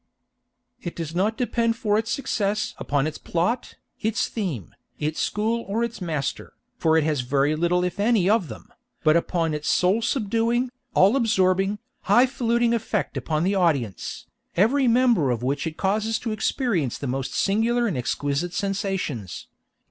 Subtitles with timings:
[0.83, 5.83] _"It does not depend for its success" upon its plot, its theme, its school or
[5.83, 10.01] its master, for it has very little if any of them, but upon its soul
[10.01, 14.25] subduing, all absorbing, high faluting effect upon the audience,
[14.57, 19.45] every member of which it causes to experience the most singular and exquisite sensations.